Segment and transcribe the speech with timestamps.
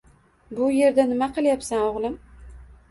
[0.59, 2.19] Bu yerda nima qilyapsan, o'g'lim?